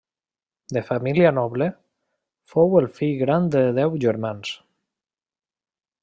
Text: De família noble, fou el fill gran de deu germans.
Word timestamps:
De 0.77 0.81
família 0.85 1.31
noble, 1.37 1.67
fou 2.53 2.73
el 2.81 2.89
fill 2.95 3.13
gran 3.21 3.45
de 3.57 3.61
deu 3.81 3.93
germans. 4.07 4.55